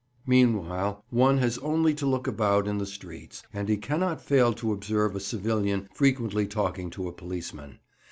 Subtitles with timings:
[0.25, 4.73] Meanwhile, one has only to look about in the streets, and he cannot fail to
[4.73, 7.77] observe a civilian frequently talking to a policeman.